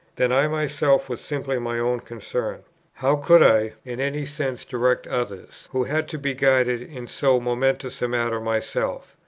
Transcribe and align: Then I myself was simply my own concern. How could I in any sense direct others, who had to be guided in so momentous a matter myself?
Then 0.15 0.31
I 0.31 0.47
myself 0.47 1.09
was 1.09 1.21
simply 1.21 1.59
my 1.59 1.77
own 1.77 1.99
concern. 1.99 2.63
How 2.93 3.17
could 3.17 3.43
I 3.43 3.73
in 3.85 3.99
any 3.99 4.25
sense 4.25 4.65
direct 4.65 5.05
others, 5.05 5.69
who 5.73 5.83
had 5.83 6.07
to 6.07 6.17
be 6.17 6.33
guided 6.33 6.81
in 6.81 7.05
so 7.05 7.39
momentous 7.39 8.01
a 8.01 8.07
matter 8.07 8.39
myself? 8.41 9.15